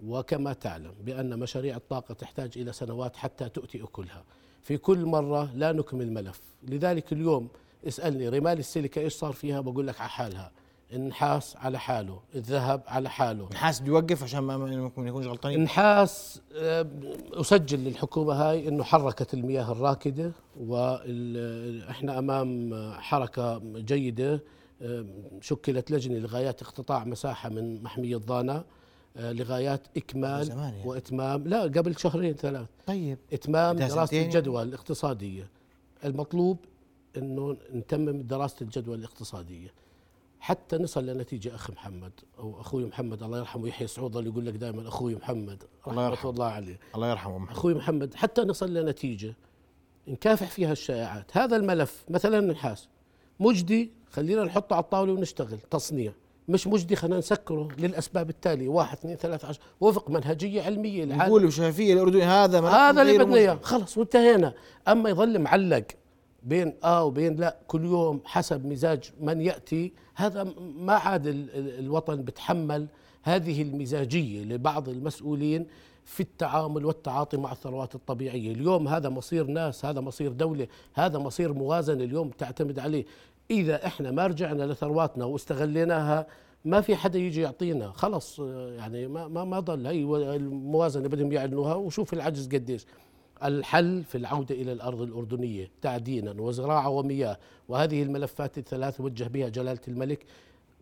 وكما 0.05 0.53
تعلم 0.53 0.91
بأن 1.05 1.39
مشاريع 1.39 1.75
الطاقة 1.77 2.13
تحتاج 2.13 2.51
إلى 2.57 2.73
سنوات 2.73 3.15
حتى 3.15 3.49
تؤتي 3.49 3.83
أكلها. 3.83 4.23
في 4.61 4.77
كل 4.77 5.05
مرة 5.05 5.49
لا 5.55 5.71
نكمل 5.71 6.11
ملف. 6.11 6.41
لذلك 6.67 7.13
اليوم 7.13 7.47
اسألني 7.87 8.29
رمال 8.29 8.59
السيليكا 8.59 9.01
إيش 9.01 9.13
صار 9.13 9.33
فيها؟ 9.33 9.61
بقول 9.61 9.87
لك 9.87 10.01
على 10.01 10.09
حالها. 10.09 10.51
النحاس 10.93 11.55
على 11.55 11.79
حاله 11.79 12.19
الذهب 12.35 12.81
على 12.87 13.09
حاله. 13.09 13.49
نحاس 13.51 13.81
بده 13.81 13.87
يوقف 13.89 14.23
عشان 14.23 14.39
ما 14.39 14.89
يكونش 14.97 15.27
غلطانين 15.27 15.59
النحاس 15.59 16.41
آه، 16.55 16.87
أسجل 17.33 17.79
للحكومة 17.79 18.33
هاي 18.33 18.67
إنه 18.67 18.83
حركت 18.83 19.33
المياه 19.33 19.71
الراكدة 19.71 20.31
وإحنا 20.59 22.19
أمام 22.19 22.73
حركة 22.93 23.61
جيدة 23.75 24.43
آه، 24.81 25.05
شكلت 25.41 25.91
لجنة 25.91 26.17
لغايات 26.19 26.61
اقتطاع 26.61 27.05
مساحة 27.05 27.49
من 27.49 27.83
محمية 27.83 28.17
ضانا. 28.17 28.63
لغايات 29.15 29.81
إكمال 29.97 30.45
زمان 30.45 30.73
يعني. 30.73 30.89
وإتمام. 30.89 31.47
لا 31.47 31.61
قبل 31.61 31.99
شهرين 31.99 32.33
ثلاث. 32.33 32.67
طيب. 32.87 33.17
إتمام 33.33 33.77
دراسة 33.77 34.21
الجدوى 34.25 34.63
الاقتصادية. 34.63 35.49
المطلوب 36.05 36.57
إنه 37.17 37.57
نتمم 37.73 38.21
دراسة 38.21 38.55
الجدوى 38.61 38.95
الاقتصادية. 38.95 39.73
حتى 40.39 40.77
نصل 40.77 41.05
لنتيجة 41.05 41.55
أخ 41.55 41.71
محمد 41.71 42.11
أو 42.39 42.61
أخوي 42.61 42.85
محمد. 42.85 43.23
الله 43.23 43.37
يرحمه 43.37 43.67
يحيى 43.67 43.87
سعود 43.87 44.11
ظل 44.11 44.27
يقول 44.27 44.45
لك 44.45 44.53
دائما 44.53 44.87
أخوي 44.87 45.15
محمد. 45.15 45.63
الله 45.87 46.07
يرحمه. 46.07 46.31
الله 46.31 46.45
عليه. 46.45 46.79
الله 46.95 47.09
يرحمه. 47.09 47.37
محمد 47.37 47.57
أخوي 47.57 47.73
محمد 47.73 48.13
حتى 48.13 48.41
نصل 48.41 48.73
لنتيجة 48.73 49.35
نكافح 50.07 50.49
فيها 50.49 50.71
الشائعات. 50.71 51.37
هذا 51.37 51.55
الملف 51.55 52.05
مثلا 52.09 52.39
النحاس. 52.39 52.87
مجدي 53.39 53.91
خلينا 54.11 54.43
نحطه 54.43 54.73
على 54.73 54.83
الطاولة 54.83 55.13
ونشتغل. 55.13 55.59
تصنيع. 55.71 56.13
مش 56.49 56.67
مجدي 56.67 56.95
خلينا 56.95 57.17
نسكره 57.17 57.67
للأسباب 57.77 58.29
التالية. 58.29 58.69
واحد 58.69 58.97
اثنين 58.97 59.15
ثلاثة 59.15 59.47
عشر. 59.47 59.59
وفق 59.81 60.09
منهجية 60.09 60.61
علمية 60.61 61.03
العالم 61.03 61.23
نقول 61.23 61.47
بشفافيه 61.47 61.93
الاردني 61.93 62.23
هذا 62.23 62.61
هذا 62.61 63.01
اللي 63.01 63.17
بدنا 63.17 63.35
إياه. 63.35 63.59
خلص 63.61 63.97
وانتهينا. 63.97 64.53
أما 64.87 65.09
يظل 65.09 65.39
معلق 65.39 65.85
بين 66.43 66.73
آه 66.83 67.03
وبين 67.03 67.35
لا 67.35 67.57
كل 67.67 67.85
يوم 67.85 68.21
حسب 68.25 68.65
مزاج 68.65 69.11
من 69.21 69.41
يأتي 69.41 69.93
هذا 70.15 70.53
ما 70.59 70.93
عاد 70.93 71.23
الوطن 71.55 72.21
بتحمل 72.21 72.87
هذه 73.23 73.61
المزاجية 73.61 74.43
لبعض 74.43 74.89
المسؤولين. 74.89 75.67
في 76.09 76.19
التعامل 76.19 76.85
والتعاطي 76.85 77.37
مع 77.37 77.51
الثروات 77.51 77.95
الطبيعية، 77.95 78.51
اليوم 78.51 78.87
هذا 78.87 79.09
مصير 79.09 79.47
ناس، 79.47 79.85
هذا 79.85 80.01
مصير 80.01 80.31
دولة، 80.31 80.67
هذا 80.93 81.19
مصير 81.19 81.53
موازنه 81.53 82.03
اليوم 82.03 82.29
تعتمد 82.29 82.79
عليه، 82.79 83.05
إذا 83.51 83.85
إحنا 83.85 84.11
ما 84.11 84.27
رجعنا 84.27 84.63
لثرواتنا 84.63 85.25
واستغليناها 85.25 86.27
ما 86.65 86.81
في 86.81 86.95
حدا 86.95 87.19
يجي 87.19 87.41
يعطينا. 87.41 87.91
خلص 87.91 88.39
يعني 88.77 89.07
ما 89.07 89.27
ما 89.27 89.43
ما 89.43 89.59
ضل. 89.59 89.87
هي 89.87 90.03
الموازنة 90.35 91.07
بدهم 91.07 91.31
يعلنوها 91.31 91.75
وشوف 91.75 92.13
العجز 92.13 92.47
قديش. 92.47 92.85
الحل 93.43 94.03
في 94.03 94.17
العودة 94.17 94.55
إلى 94.55 94.71
الأرض 94.71 95.01
الأردنية 95.01 95.71
تعدينا 95.81 96.41
وزراعة 96.41 96.89
ومياه. 96.89 97.37
وهذه 97.67 98.03
الملفات 98.03 98.57
الثلاث 98.57 99.01
وجه 99.01 99.23
بها 99.23 99.49
جلالة 99.49 99.81
الملك 99.87 100.25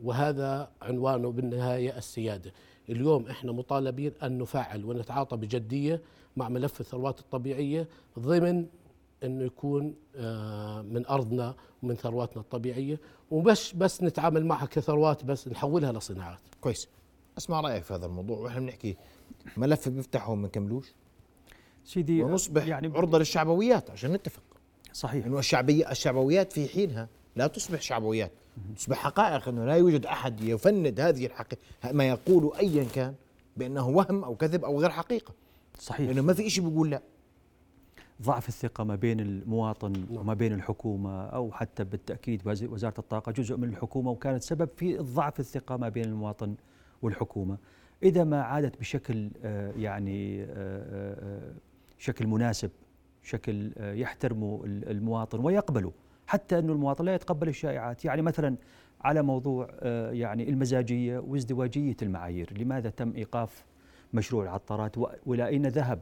وهذا 0.04 0.70
عنوانه 0.82 1.32
بالنهاية 1.32 1.98
السيادة. 1.98 2.54
اليوم 2.90 3.28
إحنا 3.28 3.52
مطالبين 3.52 4.12
أن 4.24 4.38
نفعل 4.38 4.86
ونتعاطى 4.86 5.38
بجدية 5.38 6.02
مع 6.38 6.50
ملف 6.50 6.82
الثروات 6.82 7.20
الطبيعية 7.20 7.88
ضمن 8.20 8.66
إنه 9.24 9.46
يكون 9.46 9.96
آه، 10.16 10.82
من 10.82 11.06
أرضنا 11.06 11.56
ومن 11.84 11.96
ثرواتنا 11.96 12.42
الطبيعية 12.42 13.00
ومش 13.32 13.74
بس 13.74 14.04
نتعامل 14.04 14.46
معها 14.46 14.66
كثروات 14.66 15.24
بس 15.26 15.48
نحولها 15.48 15.92
لصناعات. 15.92 16.40
كويس. 16.62 16.88
اسمع 17.38 17.62
رأيك 17.62 17.84
في 17.84 17.94
هذا 17.94 18.06
الموضوع 18.06 18.38
وإحنا 18.38 18.60
بنحكي 18.60 18.98
ملف 19.58 19.90
بيفتحه 19.90 20.32
وما 20.32 20.48
كملوش 20.48 20.94
سيدي 21.86 22.24
ونصبح 22.24 22.66
يعني 22.68 22.88
عرضة 22.88 23.18
للشعبويات 23.18 23.90
عشان 23.90 24.14
نتفق. 24.14 24.44
صحيح 24.94 25.26
إنه 25.26 25.40
الشعبية 25.40 25.92
الشعبويات 25.92 26.54
في 26.54 26.68
حينها 26.68 27.10
لا 27.38 27.48
تصبح 27.48 27.82
شعبويات 27.82 28.32
تصبح 28.76 28.98
حقائق 28.98 29.48
أنه 29.48 29.66
لا 29.66 29.76
يوجد 29.76 30.06
أحد 30.06 30.42
يفند 30.42 31.00
هذه 31.00 31.26
الحقيقة 31.26 31.62
ما 31.92 32.10
يقول 32.10 32.52
ايا 32.60 32.84
كان 32.84 33.16
بأنه 33.58 33.88
وهم 33.88 34.24
أو 34.24 34.36
كذب 34.36 34.66
أو 34.66 34.82
غير 34.82 34.90
حقيقة. 34.90 35.34
صحيح. 35.80 36.08
لأنه 36.10 36.22
ما 36.22 36.34
في 36.34 36.50
شيء 36.50 36.70
بيقول 36.70 36.90
لا. 36.90 37.02
ضعف 38.22 38.48
الثقة 38.48 38.84
ما 38.84 38.96
بين 38.96 39.20
المواطن 39.20 39.92
نعم. 39.92 40.18
وما 40.18 40.34
بين 40.34 40.54
الحكومة 40.54 41.26
أو 41.26 41.52
حتى 41.52 41.84
بالتأكيد 41.84 42.42
وزارة 42.48 43.00
الطاقة 43.00 43.32
جزء 43.32 43.58
من 43.58 43.70
الحكومة 43.70 44.12
وكانت 44.12 44.44
سبب 44.44 44.70
في 44.76 44.98
ضعف 44.98 45.40
الثقة 45.40 45.78
ما 45.78 45.90
بين 45.90 46.06
المواطن 46.06 46.56
والحكومة. 47.02 47.58
إذا 48.04 48.24
ما 48.24 48.42
عادت 48.42 48.80
بشكل 48.80 49.30
آه، 49.44 49.72
يعني 49.78 50.44
آه، 50.44 50.48
آه، 50.52 51.54
شكل 51.98 52.28
مناسب 52.28 52.72
شكل 53.24 53.72
يحترمه 53.78 54.62
المواطن 54.66 55.40
ويقبله. 55.40 55.92
حتى 56.28 56.60
أنه 56.60 56.74
المواطن 56.74 57.06
لا 57.06 57.16
يتقبل 57.16 57.48
الشائعات. 57.48 58.06
يعني 58.06 58.22
مثلا 58.22 58.56
على 59.02 59.22
موضوع 59.22 59.70
يعني 60.12 60.50
المزاجية 60.50 61.20
وازدواجية 61.20 61.96
المعايير 62.02 62.58
لماذا 62.58 62.90
تم 62.90 63.14
إيقاف 63.16 63.66
مشروع 64.14 64.44
العطارات؟ 64.44 64.96
وإلى 65.26 65.48
أين 65.48 65.68
ذهب 65.68 66.00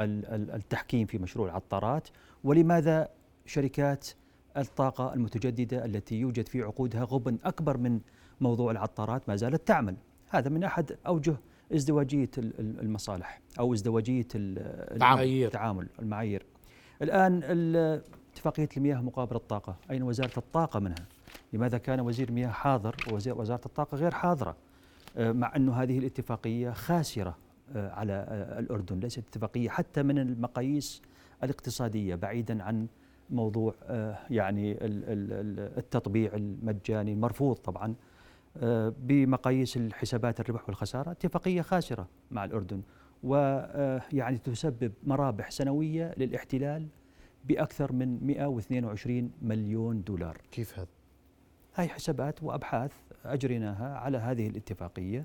التحكيم 0.00 1.06
في 1.06 1.18
مشروع 1.18 1.46
العطارات؟ 1.48 2.08
ولماذا 2.44 3.08
شركات 3.46 4.08
الطاقة 4.56 5.14
المتجددة 5.14 5.84
التي 5.84 6.20
يوجد 6.20 6.48
في 6.48 6.62
عقودها 6.62 7.04
غبن 7.04 7.38
أكبر 7.44 7.76
من 7.76 8.00
موضوع 8.40 8.70
العطارات 8.70 9.28
ما 9.28 9.36
زالت 9.36 9.68
تعمل؟ 9.68 9.96
هذا 10.28 10.50
من 10.50 10.64
أحد 10.64 10.96
أوجه 11.06 11.36
ازدواجية 11.74 12.30
المصالح 12.58 13.40
أو 13.58 13.74
ازدواجية 13.74 14.28
التعامل. 14.34 15.88
المعايير. 15.98 16.46
الآن 17.02 17.40
اتفاقية 18.36 18.68
المياه 18.76 19.00
مقابل 19.00 19.36
الطاقة. 19.36 19.76
أين 19.90 20.02
وزارة 20.02 20.38
الطاقة 20.38 20.80
منها؟ 20.80 21.06
لماذا 21.52 21.78
كان 21.78 22.00
وزير 22.00 22.28
المياه 22.28 22.48
حاضر 22.48 22.96
ووزارة 23.12 23.60
الطاقة 23.66 23.96
غير 23.96 24.10
حاضرة؟ 24.10 24.56
آه، 25.16 25.32
مع 25.32 25.56
أن 25.56 25.68
هذه 25.68 25.98
الاتفاقية 25.98 26.70
خاسرة 26.70 27.36
آه، 27.76 27.90
على 27.90 28.12
آه، 28.12 28.58
الأردن. 28.58 29.00
ليست 29.00 29.18
اتفاقية 29.18 29.68
حتى 29.68 30.02
من 30.02 30.18
المقاييس 30.18 31.02
الاقتصادية 31.44 32.14
بعيدا 32.14 32.62
عن 32.62 32.86
موضوع 33.30 33.74
يعني 34.30 34.76
التطبيع 35.78 36.34
المجاني 36.34 37.12
المرفوض 37.12 37.56
طبعا 37.56 37.94
بمقاييس 39.00 39.76
الحسابات 39.76 40.40
الربح 40.40 40.68
والخسارة. 40.68 41.10
اتفاقية 41.10 41.62
خاسرة 41.62 42.08
مع 42.30 42.44
الأردن 42.44 42.82
ويعني 43.22 44.38
تسبب 44.38 44.92
مرابح 45.04 45.50
سنوية 45.50 46.14
للاحتلال 46.16 46.86
بأكثر 47.48 47.92
من 47.92 48.26
122 48.26 49.30
مليون 49.42 50.02
دولار 50.02 50.40
كيف 50.52 50.78
هذا؟ 50.78 50.88
هاي 51.74 51.88
حسابات 51.88 52.42
وأبحاث 52.42 52.92
أجريناها 53.24 53.98
على 53.98 54.18
هذه 54.18 54.46
الاتفاقية 54.46 55.24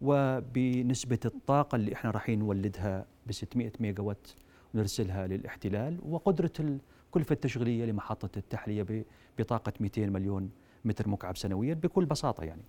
وبنسبة 0.00 1.18
الطاقة 1.24 1.76
اللي 1.76 1.92
إحنا 1.92 2.10
رايحين 2.10 2.38
نولدها 2.38 3.06
ب 3.26 3.32
600 3.32 3.72
ميجا 3.80 4.02
وات 4.02 4.28
ونرسلها 4.74 5.26
للاحتلال 5.26 5.98
وقدرة 6.08 6.52
الكلفة 6.60 7.32
التشغيلية 7.32 7.84
لمحطة 7.84 8.38
التحلية 8.38 9.04
بطاقة 9.38 9.72
200 9.80 10.06
مليون 10.06 10.50
متر 10.84 11.08
مكعب 11.08 11.36
سنويا 11.36 11.74
بكل 11.74 12.04
بساطة 12.04 12.44
يعني 12.44 12.62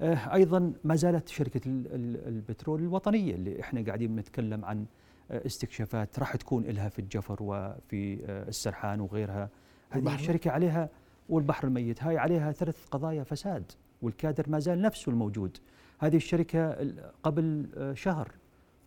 آه، 0.00 0.34
أيضا 0.34 0.72
ما 0.84 0.96
زالت 0.96 1.28
شركة 1.28 1.60
البترول 1.66 2.80
الوطنية 2.80 3.34
اللي 3.34 3.60
إحنا 3.60 3.84
قاعدين 3.84 4.16
نتكلم 4.16 4.64
عن 4.64 4.86
استكشافات 5.30 6.18
راح 6.18 6.36
تكون 6.36 6.64
لها 6.64 6.88
في 6.88 6.98
الجفر 6.98 7.36
وفي 7.40 8.24
آه، 8.26 8.48
السرحان 8.48 9.00
وغيرها. 9.00 9.48
هذه 9.90 10.14
الشركة 10.14 10.50
عليها 10.50 10.88
والبحر 11.28 11.66
الميت. 11.66 12.02
هاي 12.02 12.18
عليها 12.18 12.52
ثلاث 12.52 12.86
قضايا 12.86 13.24
فساد 13.24 13.72
والكادر 14.02 14.50
ما 14.50 14.58
زال 14.58 14.82
نفسه 14.82 15.10
الموجود. 15.10 15.58
هذه 15.98 16.16
الشركة 16.16 16.76
قبل 17.22 17.66
آه، 17.76 17.94
شهر 17.94 18.32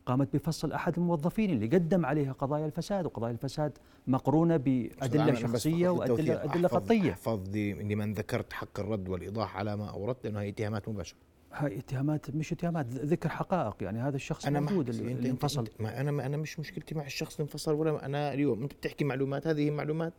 قامت 0.05 0.35
بفصل 0.35 0.71
أحد 0.71 0.93
الموظفين 0.97 1.49
اللي 1.49 1.67
قدم 1.67 2.05
عليها 2.05 2.31
قضايا 2.31 2.65
الفساد 2.65 3.05
وقضايا 3.05 3.33
الفساد 3.33 3.77
مقرونة 4.07 4.57
بأدلة 4.57 5.33
شخصية 5.33 5.89
وأدلة 5.89 6.43
أدلة 6.43 6.67
قطية 6.67 7.11
أحفظ 7.11 7.55
لمن 7.55 8.13
ذكرت 8.13 8.53
حق 8.53 8.79
الرد 8.79 9.09
والإيضاح 9.09 9.57
على 9.57 9.77
ما 9.77 9.89
أوردت 9.89 10.25
لأنه 10.25 10.39
هي 10.39 10.49
اتهامات 10.49 10.89
مباشرة. 10.89 11.17
هاي 11.53 11.77
اتهامات 11.77 12.35
مش 12.35 12.51
اتهامات 12.51 12.85
ذكر 12.87 13.29
حقائق 13.29 13.75
يعني 13.81 13.99
هذا 13.99 14.15
الشخص 14.15 14.45
أنا 14.45 14.59
موجود 14.59 14.89
اللي, 14.89 15.11
اللي 15.11 15.29
انفصل 15.29 15.67
ما 15.79 16.01
أنا 16.01 16.11
ما 16.11 16.25
أنا 16.25 16.37
مش 16.37 16.59
مشكلتي 16.59 16.95
مع 16.95 17.05
الشخص 17.05 17.35
اللي 17.35 17.43
انفصل 17.43 17.73
ولا 17.73 18.05
أنا 18.05 18.33
اليوم 18.33 18.61
أنت 18.61 18.73
بتحكي 18.73 19.05
معلومات 19.05 19.47
هذه 19.47 19.71
معلومات 19.71 20.13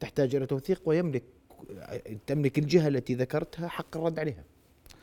تحتاج 0.00 0.34
إلى 0.34 0.46
توثيق 0.46 0.82
ويملك 0.84 1.24
تملك 2.26 2.58
الجهة 2.58 2.88
التي 2.88 3.14
ذكرتها 3.14 3.68
حق 3.68 3.96
الرد 3.96 4.18
عليها. 4.18 4.44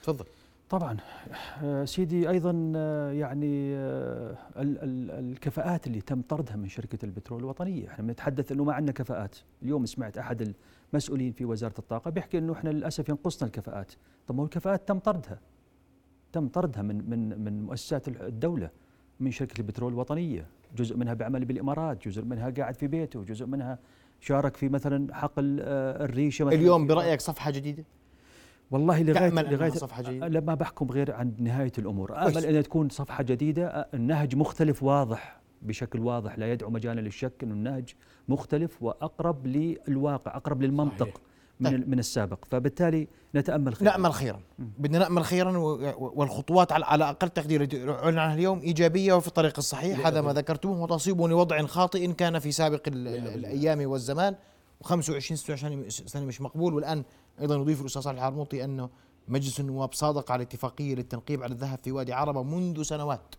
تفضل. 0.04 0.26
طبعا 0.70 0.98
سيدي 1.86 2.30
أيضا 2.30 2.52
يعني 3.14 3.76
الكفاءات 5.20 5.88
اللي 5.88 6.02
تم 6.02 6.22
طردها 6.22 6.56
من 6.56 6.68
شركة 6.68 7.06
البترول 7.06 7.40
الوطنية، 7.40 7.88
إحنا 7.88 8.06
بنتحدث 8.06 8.52
إنه 8.52 8.64
ما 8.64 8.74
عندنا 8.74 8.92
كفاءات، 8.92 9.36
اليوم 9.64 9.86
سمعت 9.86 10.18
أحد 10.18 10.54
المسؤولين 10.94 11.32
في 11.32 11.46
وزارة 11.46 11.80
الطاقة 11.80 12.12
بيحكي 12.12 12.38
إنه 12.38 12.54
إحنا 12.54 12.70
للأسف 12.70 13.10
ينقصنا 13.10 13.48
الكفاءات، 13.48 13.92
طب 14.28 14.36
ما 14.36 14.42
هو 14.42 14.46
الكفاءات 14.46 14.88
تم 14.88 15.00
طردها. 15.00 15.40
تم 16.36 16.48
طردها 16.48 16.82
من 16.82 17.10
من 17.10 17.40
من 17.44 17.62
مؤسسات 17.62 18.08
الدولة 18.08 18.70
من 19.20 19.32
شركة 19.32 19.60
البترول 19.60 19.94
الوطنية، 19.94 20.48
جزء 20.76 20.98
منها 20.98 21.14
بيعمل 21.14 21.46
بالإمارات، 21.46 22.08
جزء 22.08 22.26
منها 22.26 22.50
قاعد 22.50 22.76
في 22.76 22.88
بيته، 22.88 23.24
جزء 23.24 23.46
منها 23.46 23.80
شارك 24.20 24.58
في 24.58 24.70
مثلا 24.70 25.16
حقل 25.16 25.60
الريشة 25.60 26.46
مثلا. 26.46 26.60
اليوم 26.60 26.88
برأيك 26.88 27.22
صفحة 27.22 27.52
جديدة؟ 27.52 27.84
والله 28.72 29.04
لغايه 29.04 29.30
لغايه 29.30 29.70
صفحة 29.72 30.04
جديدة؟ 30.04 30.28
لما 30.28 30.54
بحكم 30.54 30.92
غير 30.92 31.12
عن 31.12 31.34
نهاية 31.40 31.72
الأمور. 31.78 32.28
امل 32.28 32.46
ان 32.46 32.64
تكون 32.64 32.90
صفحة 32.90 33.24
جديدة. 33.24 33.68
النهج 33.94 34.36
مختلف 34.36 34.84
واضح 34.84 35.42
بشكل 35.62 36.00
واضح. 36.00 36.40
لا 36.40 36.52
يدعو 36.52 36.70
مجالا 36.70 37.02
للشك 37.02 37.34
انه 37.44 37.54
النهج 37.54 37.94
مختلف 38.28 38.84
وأقرب 38.84 39.48
للواقع 39.48 40.36
أقرب 40.36 40.62
للمنطق. 40.62 41.00
صحيح. 41.00 41.16
من 41.60 41.70
طيب. 41.70 41.90
من 41.90 42.00
السابق. 42.00 42.46
فبالتالي 42.52 43.08
نتأمل 43.36 43.76
خيرا. 43.76 43.92
نأمل 43.92 44.14
خيرا. 44.14 44.40
بدنا 44.60 45.00
نأمل 45.00 45.26
خيرا 45.26 45.58
والخطوات 45.98 46.72
على 46.72 47.10
أقل 47.10 47.30
تقدير. 47.30 47.90
اعلن 47.90 48.20
عنها 48.20 48.34
اليوم 48.34 48.60
إيجابية 48.60 49.14
وفي 49.14 49.28
الطريق 49.28 49.54
الصحيح. 49.58 50.08
هذا 50.08 50.22
ما 50.22 50.34
ذكرتموه 50.34 50.82
وتصيبني 50.82 51.34
وضع 51.34 51.66
خاطئ 51.66 52.14
كان 52.14 52.40
في 52.40 52.52
سابق 52.52 52.82
الأيام 52.88 53.90
والزمان. 53.90 54.36
و25 54.84 55.20
26 55.20 55.90
سنة 55.90 56.26
مش 56.26 56.42
مقبول. 56.42 56.74
والآن 56.74 57.04
أيضا 57.42 57.56
يضيف 57.56 57.82
الأستاذ 57.82 58.02
صالح 58.02 58.20
العرموطي 58.20 58.64
أنه 58.64 58.90
مجلس 59.28 59.60
النواب 59.60 59.94
صادق 59.94 60.32
على 60.32 60.44
اتفاقية 60.44 60.96
للتنقيب 60.96 61.44
على 61.44 61.54
الذهب 61.54 61.80
في 61.84 61.92
وادي 61.92 62.14
عربة 62.14 62.44
منذ 62.44 62.84
سنوات. 62.84 63.36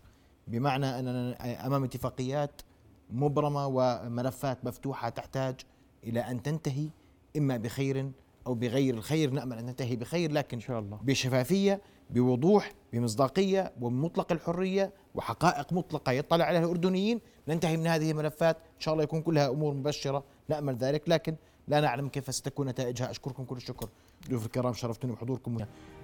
بمعنى 0.47 0.99
أننا 0.99 1.67
أمام 1.67 1.83
اتفاقيات 1.83 2.61
مبرمة 3.09 3.67
وملفات 3.67 4.65
مفتوحة 4.65 5.09
تحتاج 5.09 5.55
إلى 6.03 6.19
أن 6.19 6.43
تنتهي 6.43 6.89
إما 7.37 7.57
بخير 7.57 8.11
أو 8.47 8.53
بغير 8.53 8.93
الخير 8.93 9.29
نأمل 9.29 9.57
أن 9.57 9.65
تنتهي 9.65 9.95
بخير 9.95 10.31
لكن 10.31 10.57
إن 10.57 10.61
شاء 10.61 10.79
الله. 10.79 10.99
بشفافية 11.03 11.81
بوضوح 12.09 12.71
بمصداقية 12.93 13.73
وبمطلق 13.81 14.31
الحرية 14.31 14.93
وحقائق 15.15 15.73
مطلقة 15.73 16.11
يطلع 16.11 16.45
عليها 16.45 16.61
الأردنيين. 16.61 17.21
ننتهي 17.47 17.77
من 17.77 17.87
هذه 17.87 18.11
الملفات. 18.11 18.57
إن 18.57 18.79
شاء 18.79 18.93
الله 18.93 19.03
يكون 19.03 19.21
كلها 19.21 19.49
أمور 19.49 19.73
مبشرة. 19.73 20.23
نأمل 20.49 20.75
ذلك 20.75 21.09
لكن 21.09 21.35
لا 21.67 21.81
نعلم 21.81 22.09
كيف 22.09 22.35
ستكون 22.35 22.67
نتائجها. 22.67 23.11
أشكركم 23.11 23.43
كل 23.43 23.57
الشكر. 23.57 23.89
ضيوف 24.29 24.45
الكرام 24.45 24.73
شرفتوني 24.73 25.13
بحضوركم 25.13 25.57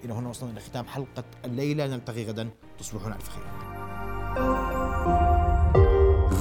إلى 0.06 0.14
هنا 0.14 0.30
وصلنا 0.30 0.52
إلى 0.52 0.62
ختام 0.62 0.86
حلقة 0.86 1.24
الليلة. 1.46 1.88
نلتقي 1.88 2.26
غدا. 2.26 2.50
تصبحون 2.80 3.12
على 3.12 3.22
خير. 3.22 3.44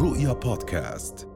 رؤيا 0.02 0.32
بودكاست. 0.32 1.31